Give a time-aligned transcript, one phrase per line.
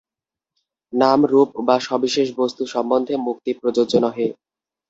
[0.93, 4.27] নাম-রূপ বা সবিশেষ বস্তু সম্বন্ধে মুক্তি প্রযোজ্য নহে।